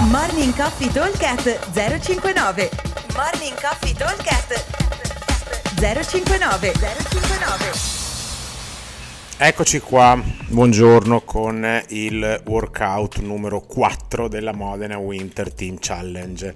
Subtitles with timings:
[0.00, 2.70] Morning Coffee Talkcast 059
[3.16, 4.64] Morning Coffee Talkcast
[5.74, 7.70] 059 059
[9.38, 16.54] Eccoci qua, buongiorno con il workout numero 4 della Modena Winter Team Challenge.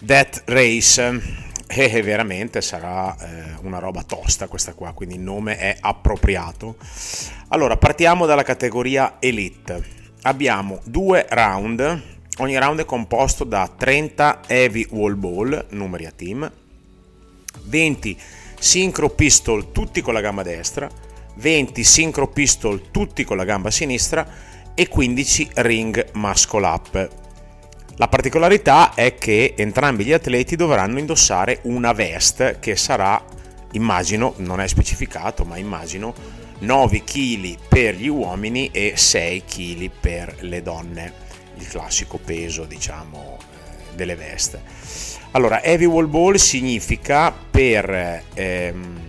[0.00, 1.22] Death Race,
[1.66, 6.76] e eh, veramente sarà eh, una roba tosta questa qua, quindi il nome è appropriato.
[7.48, 9.96] Allora, partiamo dalla categoria Elite.
[10.22, 16.50] Abbiamo due round, ogni round è composto da 30 heavy wall ball, numeri a team,
[17.64, 18.18] 20
[18.58, 20.90] synchro pistol tutti con la gamba destra,
[21.36, 24.26] 20 synchro pistol tutti con la gamba sinistra
[24.74, 27.10] e 15 ring muscle up.
[27.96, 33.20] La particolarità è che entrambi gli atleti dovranno indossare una vest che sarà,
[33.72, 36.14] immagino, non è specificato, ma immagino,
[36.60, 41.12] 9 kg per gli uomini e 6 kg per le donne,
[41.58, 44.62] il classico peso, diciamo, eh, delle veste.
[45.32, 49.08] Allora, heavy wall ball significa per ehm,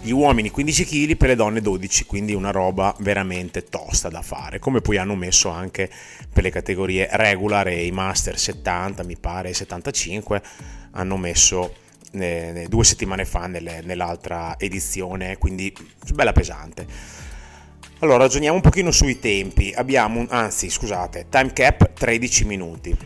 [0.00, 4.58] gli uomini 15 kg per le donne 12, quindi una roba veramente tosta da fare,
[4.58, 5.90] come poi hanno messo anche
[6.32, 10.40] per le categorie regular e i master 70, mi pare 75,
[10.92, 11.74] hanno messo
[12.12, 15.74] eh, due settimane fa nelle, nell'altra edizione, quindi
[16.14, 16.86] bella pesante.
[18.00, 19.72] Allora, ragioniamo un pochino sui tempi.
[19.74, 22.96] Abbiamo, un, anzi, scusate, time cap 13 minuti.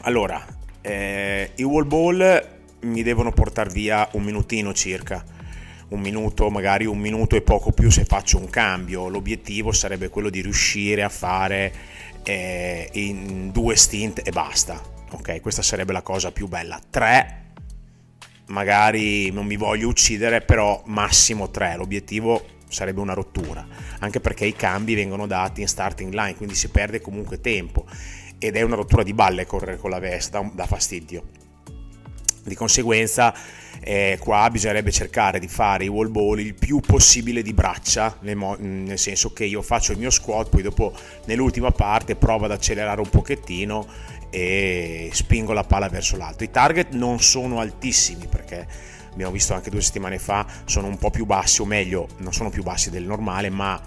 [0.00, 0.44] Allora,
[0.80, 2.48] eh, i wall ball
[2.80, 5.24] mi devono portare via un minutino circa
[5.90, 9.06] un minuto, magari un minuto e poco più se faccio un cambio.
[9.06, 11.72] L'obiettivo sarebbe quello di riuscire a fare
[12.24, 14.82] eh, in due stint e basta.
[15.12, 16.80] Ok, questa sarebbe la cosa più bella.
[16.90, 17.52] Tre,
[18.46, 21.76] magari non mi voglio uccidere, però massimo tre.
[21.76, 23.66] L'obiettivo sarebbe una rottura,
[24.00, 27.86] anche perché i cambi vengono dati in starting line, quindi si perde comunque tempo
[28.38, 31.46] ed è una rottura di balle correre con la veste, da fastidio.
[32.44, 33.34] Di conseguenza
[33.80, 38.36] eh, qua bisognerebbe cercare di fare i wall ball il più possibile di braccia, nel,
[38.36, 40.92] mo- nel, senso che io faccio il mio squat, poi dopo
[41.26, 43.86] nell'ultima parte provo ad accelerare un pochettino
[44.30, 46.44] e spingo la palla verso l'alto.
[46.44, 48.66] I target non sono altissimi perché
[49.18, 52.50] abbiamo visto anche due settimane fa, sono un po' più bassi, o meglio, non sono
[52.50, 53.80] più bassi del normale, ma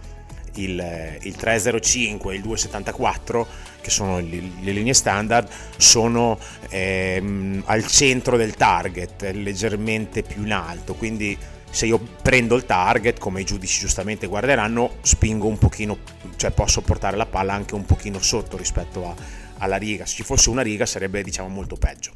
[0.56, 3.48] il, il 305 e il 274
[3.80, 5.48] che sono le, linee standard
[5.78, 6.38] sono
[6.68, 10.96] ehm, al centro del target leggermente più in alto.
[10.96, 11.38] Quindi
[11.70, 16.00] se io prendo il target come i giudici giustamente guarderanno spingo un pochino
[16.36, 19.16] cioè posso portare la palla anche un pochino sotto rispetto a,
[19.60, 20.06] alla riga.
[20.06, 22.12] Se ci fosse una riga sarebbe diciamo molto peggio.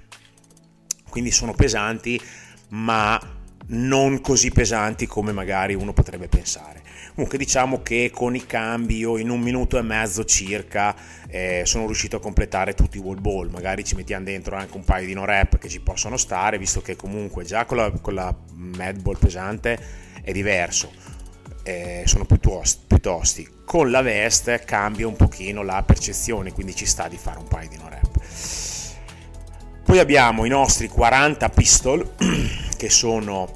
[1.10, 2.20] Quindi sono pesanti
[2.70, 3.20] ma
[3.68, 6.84] non così pesanti come magari uno potrebbe pensare.
[7.14, 10.96] Comunque diciamo che con i cambi io in un minuto e mezzo circa
[11.28, 14.84] eh, sono riuscito a completare tutti i wall ball, magari ci mettiamo dentro anche un
[14.84, 18.14] paio di no rep che ci possono stare, visto che comunque già con la, con
[18.14, 19.80] la mad ball pesante
[20.22, 20.92] è diverso,
[21.64, 22.84] eh, sono più tosti.
[23.66, 27.70] Con la veste cambia un pochino la percezione, quindi ci sta di fare un paio
[27.70, 28.75] di no rep.
[29.86, 32.16] Poi abbiamo i nostri 40 pistol
[32.76, 33.48] che sono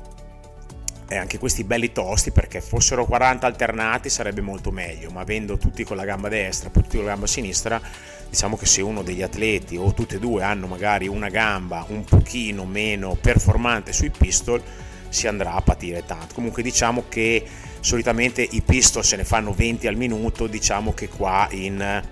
[1.08, 5.84] eh, anche questi belli tosti perché fossero 40 alternati sarebbe molto meglio, ma avendo tutti
[5.84, 7.82] con la gamba destra, tutti con la gamba sinistra,
[8.30, 12.04] diciamo che se uno degli atleti o tutti e due hanno magari una gamba un
[12.04, 14.62] pochino meno performante sui pistol,
[15.10, 16.36] si andrà a patire tanto.
[16.36, 17.44] Comunque diciamo che
[17.80, 22.04] solitamente i pistol se ne fanno 20 al minuto, diciamo che qua in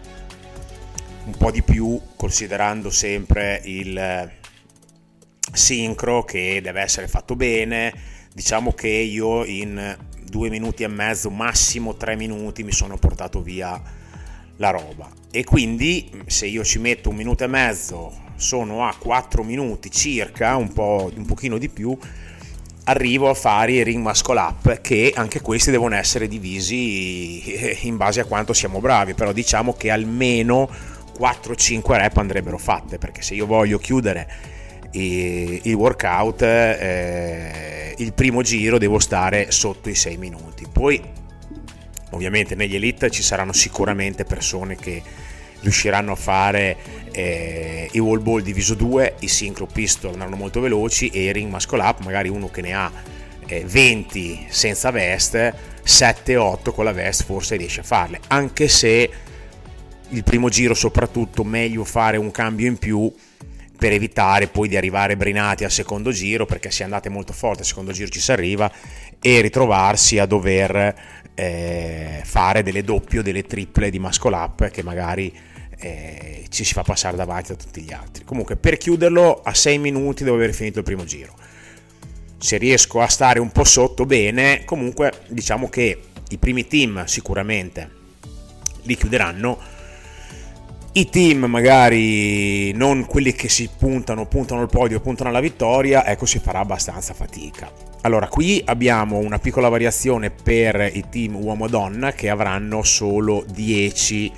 [1.28, 4.32] un po' di più, considerando sempre il
[5.52, 7.94] sincro che deve essere fatto bene.
[8.34, 13.80] Diciamo che io in due minuti e mezzo, massimo tre minuti, mi sono portato via
[14.56, 15.10] la roba.
[15.30, 20.56] E quindi se io ci metto un minuto e mezzo, sono a quattro minuti circa,
[20.56, 21.98] un, po', un pochino di più,
[22.86, 28.22] arrivo a fare i ring muscle up che anche questi devono essere divisi in base
[28.22, 33.46] a quanto siamo bravi, però diciamo che almeno 4-5 rep andrebbero fatte perché se io
[33.46, 34.56] voglio chiudere
[34.92, 40.66] il workout eh, il primo giro devo stare sotto i 6 minuti.
[40.72, 41.02] Poi
[42.12, 45.02] ovviamente negli elite ci saranno sicuramente persone che
[45.60, 46.78] riusciranno a fare
[47.12, 51.52] eh, i wall ball diviso 2 i synchro pistol andranno molto veloci e i ring
[51.52, 52.92] muscle up magari uno che ne ha
[53.48, 55.54] eh, 20 senza veste
[55.84, 58.20] 7-8 con la veste forse riesce a farle.
[58.28, 59.10] Anche se
[60.10, 63.12] il primo giro soprattutto meglio fare un cambio in più
[63.78, 67.68] per evitare poi di arrivare brinati al secondo giro perché se andate molto forte al
[67.68, 68.72] secondo giro ci si arriva
[69.22, 70.96] e ritrovarsi a dover
[71.36, 75.32] eh, fare delle doppie o delle triple di muscle up che magari
[75.80, 78.24] eh, ci si fa passare davanti a tutti gli altri.
[78.24, 81.36] Comunque per chiuderlo a 6 minuti devo aver finito il primo giro.
[82.40, 86.00] Se riesco a stare un po' sotto bene, comunque diciamo che
[86.30, 87.90] i primi team sicuramente
[88.84, 89.76] li chiuderanno.
[90.98, 96.26] I team magari non quelli che si puntano, puntano al podio, puntano alla vittoria, ecco
[96.26, 97.72] si farà abbastanza fatica.
[98.02, 104.32] Allora, qui abbiamo una piccola variazione per i team uomo-donna che avranno solo 10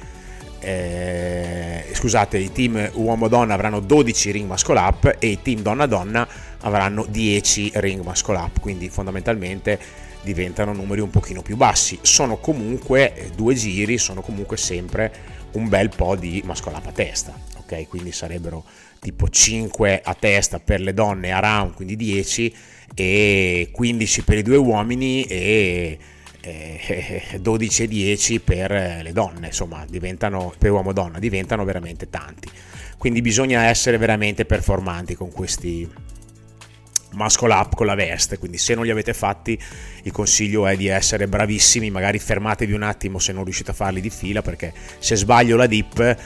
[0.60, 6.28] eh, scusate, i team uomo-donna avranno 12 ring muscle up e i team donna-donna
[6.60, 9.80] avranno 10 ring muscle up, quindi fondamentalmente
[10.22, 11.98] diventano numeri un pochino più bassi.
[12.02, 17.34] Sono comunque eh, due giri, sono comunque sempre un bel po' di up a testa,
[17.58, 17.88] ok?
[17.88, 18.64] Quindi sarebbero
[19.00, 22.54] tipo 5 a testa per le donne a round, quindi 10
[22.96, 25.98] e 15 per i due uomini e
[27.40, 28.72] 12 e 10 per
[29.04, 32.50] le donne, insomma, diventano per uomo donna, diventano veramente tanti.
[32.98, 35.90] Quindi bisogna essere veramente performanti con questi
[37.12, 39.60] muscle up con la veste, quindi se non li avete fatti
[40.04, 44.02] il consiglio è di essere bravissimi, magari fermatevi un attimo se non riuscite a farli
[44.02, 46.18] di fila perché se sbaglio la dip,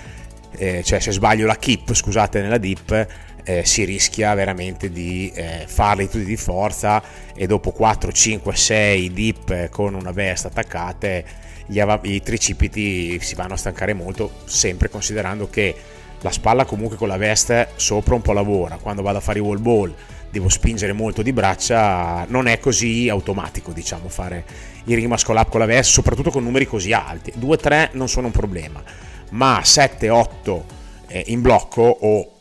[0.57, 3.07] eh, cioè se sbaglio la keep, scusate, nella dip
[3.43, 7.01] eh, si rischia veramente di eh, farli tutti di forza
[7.35, 11.25] e dopo 4, 5, 6 dip con una veste attaccate
[11.65, 15.75] gli av- i tricipiti si vanno a stancare molto sempre considerando che
[16.21, 19.41] la spalla comunque con la veste sopra un po' lavora quando vado a fare i
[19.41, 19.93] wall ball
[20.33, 24.43] devo spingere molto di braccia non è così automatico diciamo fare
[24.85, 28.25] i ring muscle up con la veste soprattutto con numeri così alti 2-3 non sono
[28.25, 28.83] un problema
[29.29, 30.61] ma 7-8
[31.07, 32.33] eh, in blocco o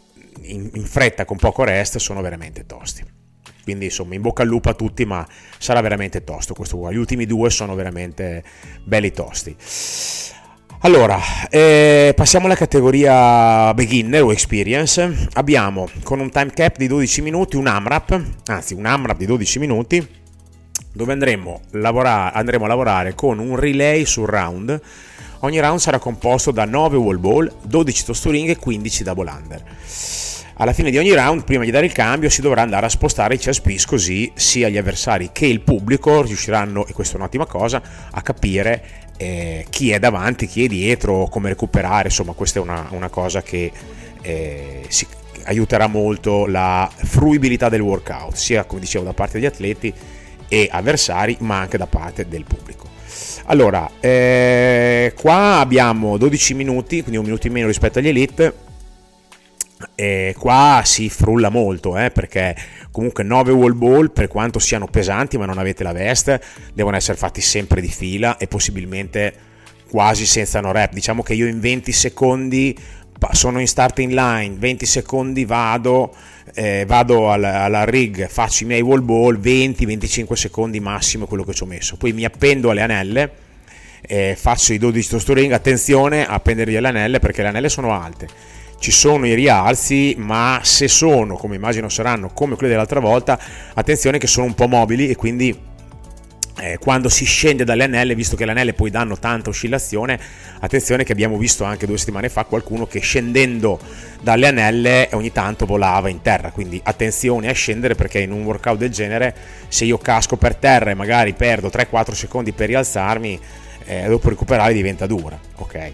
[0.42, 3.04] in, in fretta con poco rest sono veramente tosti.
[3.62, 5.26] Quindi insomma in bocca al lupo a tutti, ma
[5.58, 6.90] sarà veramente tosto questo qua.
[6.90, 8.42] Gli ultimi due sono veramente
[8.82, 9.54] belli tosti.
[10.84, 15.28] Allora, eh, passiamo alla categoria beginner o experience.
[15.34, 19.60] Abbiamo con un time cap di 12 minuti un AMRAP, anzi un AMRAP di 12
[19.60, 20.04] minuti,
[20.92, 24.80] dove andremo, lavora- andremo a lavorare con un relay sul round
[25.44, 29.62] Ogni round sarà composto da 9 wall ball, 12 tosturing e 15 double under.
[30.62, 33.34] Alla fine di ogni round, prima di dare il cambio, si dovrà andare a spostare
[33.34, 37.46] i chess piece così sia gli avversari che il pubblico riusciranno, e questa è un'ottima
[37.46, 37.82] cosa,
[38.12, 42.10] a capire eh, chi è davanti, chi è dietro, come recuperare.
[42.10, 43.72] Insomma, questa è una, una cosa che
[44.22, 45.04] eh, si,
[45.46, 49.92] aiuterà molto la fruibilità del workout, sia come dicevo da parte degli atleti
[50.46, 52.88] e avversari, ma anche da parte del pubblico.
[53.46, 58.70] Allora, eh, qua abbiamo 12 minuti, quindi un minuto in meno rispetto agli elite.
[59.94, 62.56] E qua si frulla molto eh, perché
[62.90, 66.42] comunque 9 wall ball per quanto siano pesanti ma non avete la veste
[66.74, 69.34] devono essere fatti sempre di fila e possibilmente
[69.88, 70.92] quasi senza no rep.
[70.92, 72.76] Diciamo che io in 20 secondi
[73.30, 76.12] sono in starting line 20 secondi vado
[76.54, 81.54] eh, vado alla, alla, rig, faccio i miei wall ball, 20-25 secondi massimo quello che
[81.54, 83.30] ci ho messo, poi mi appendo alle anelle,
[84.02, 88.28] eh, faccio i 12 toast attenzione a appendergli alle anelle perché le anelle sono alte,
[88.82, 93.38] ci sono i rialzi, ma se sono, come immagino saranno, come quelli dell'altra volta,
[93.74, 95.56] attenzione che sono un po' mobili e quindi
[96.58, 100.18] eh, quando si scende dalle anelle, visto che le anelle poi danno tanta oscillazione,
[100.58, 103.78] attenzione che abbiamo visto anche due settimane fa qualcuno che scendendo
[104.20, 108.78] dalle anelle ogni tanto volava in terra, quindi attenzione a scendere perché in un workout
[108.78, 109.32] del genere
[109.68, 113.40] se io casco per terra e magari perdo 3-4 secondi per rialzarmi,
[113.86, 115.92] eh, dopo recuperare diventa dura, ok?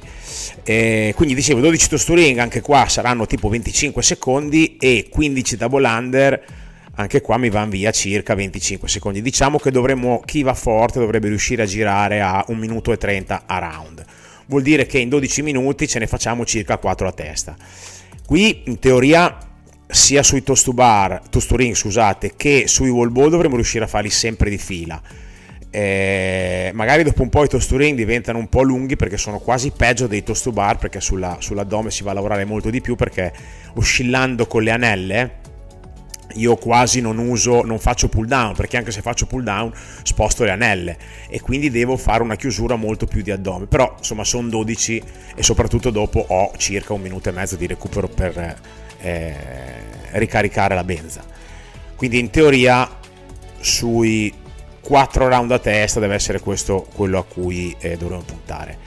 [0.64, 6.44] Eh, quindi dicevo 12 tosturing anche qua saranno tipo 25 secondi e 15 double under
[6.98, 9.22] anche qua mi vanno via circa 25 secondi.
[9.22, 13.44] Diciamo che dovremmo, chi va forte dovrebbe riuscire a girare a 1 minuto e 30
[13.46, 14.04] a round.
[14.46, 17.56] Vuol dire che in 12 minuti ce ne facciamo circa 4 a testa.
[18.26, 19.38] Qui in teoria
[19.86, 23.84] sia sui toast to bar, toast to ring, scusate, che sui wall ball dovremmo riuscire
[23.84, 25.00] a farli sempre di fila.
[25.70, 29.38] Eh, magari dopo un po' i toast to ring diventano un po' lunghi perché sono
[29.38, 32.80] quasi peggio dei toast to bar perché sulla, sull'addome si va a lavorare molto di
[32.80, 33.32] più perché
[33.74, 35.40] oscillando con le anelle
[36.34, 39.72] io quasi non uso, non faccio pull down perché anche se faccio pull down
[40.02, 40.96] sposto le anelle
[41.28, 43.66] e quindi devo fare una chiusura molto più di addome.
[43.66, 45.02] Però insomma sono 12
[45.34, 48.56] e soprattutto dopo ho circa un minuto e mezzo di recupero per
[49.00, 49.34] eh,
[50.12, 51.22] ricaricare la benza.
[51.96, 52.88] Quindi in teoria
[53.60, 54.32] sui
[54.88, 58.78] 4 round a testa deve essere questo quello a cui eh, dovremmo puntare.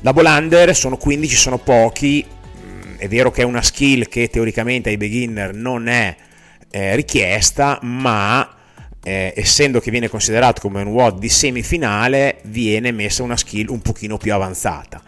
[0.00, 2.24] Da Bolander sono 15, sono pochi.
[2.24, 6.16] Mm, è vero che è una skill che teoricamente ai beginner non è
[6.70, 8.50] eh, richiesta, ma
[9.02, 13.82] eh, essendo che viene considerato come un WOD di semifinale, viene messa una skill un
[13.82, 15.02] pochino più avanzata.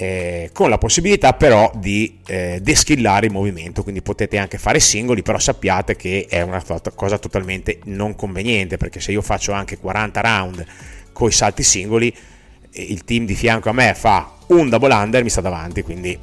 [0.00, 5.22] Eh, con la possibilità però di eh, deschillare il movimento, quindi potete anche fare singoli,
[5.22, 6.62] però sappiate che è una
[6.94, 10.66] cosa totalmente non conveniente, perché se io faccio anche 40 round
[11.12, 12.14] con i salti singoli,
[12.70, 16.16] il team di fianco a me fa un double under, mi sta davanti, quindi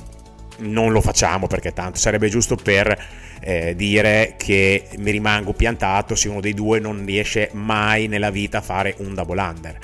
[0.60, 2.98] non lo facciamo perché tanto sarebbe giusto per
[3.41, 8.60] eh, dire che mi rimango piantato se uno dei due non riesce mai nella vita
[8.60, 9.79] a fare un double under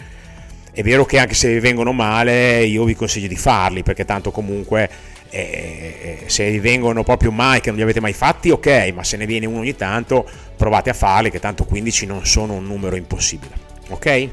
[0.74, 4.32] è vero che anche se vi vengono male io vi consiglio di farli perché tanto
[4.32, 4.90] comunque
[5.30, 9.04] eh, eh, se vi vengono proprio mai che non li avete mai fatti ok ma
[9.04, 12.66] se ne viene uno ogni tanto provate a farli che tanto 15 non sono un
[12.66, 13.54] numero impossibile
[13.90, 14.30] ok?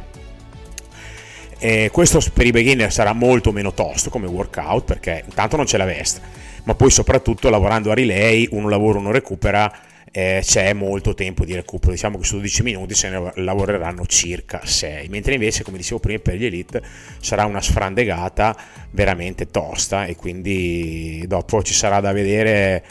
[1.61, 5.77] Eh, questo per i beginner sarà molto meno tosto come workout perché intanto non c'è
[5.77, 6.21] la veste
[6.65, 9.73] ma poi soprattutto lavorando a relay uno lavora uno recupera
[10.13, 14.61] eh, c'è molto tempo di recupero, diciamo che su 12 minuti se ne lavoreranno circa
[14.65, 16.83] 6, mentre invece come dicevo prima per gli elite
[17.21, 18.57] sarà una sfrandegata
[18.91, 22.85] veramente tosta e quindi dopo ci sarà da vedere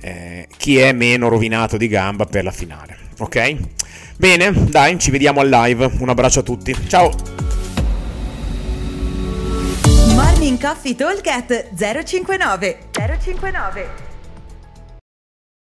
[0.00, 3.56] eh, chi è meno rovinato di gamba per la finale, ok?
[4.16, 7.12] Bene, dai, ci vediamo al live, un abbraccio a tutti, ciao!
[10.14, 11.22] Morning Coffee Talk
[12.04, 14.07] 059 059